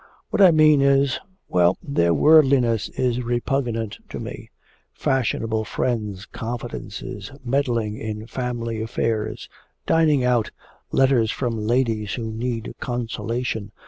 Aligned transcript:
What 0.31 0.41
I 0.41 0.49
mean 0.49 0.81
is 0.81 1.19
well, 1.47 1.77
their 1.83 2.11
worldliness 2.11 2.89
is 2.89 3.21
repugnant 3.21 3.99
to 4.09 4.19
me 4.19 4.49
fashionable 4.91 5.63
friends, 5.63 6.25
confidences, 6.25 7.31
meddling 7.45 7.99
in 7.99 8.25
family 8.25 8.81
affairs, 8.81 9.47
dining 9.85 10.23
out, 10.23 10.49
letters 10.91 11.29
from 11.29 11.55
ladies 11.67 12.15
who 12.15 12.31
need 12.31 12.73
consolation.... 12.79 13.71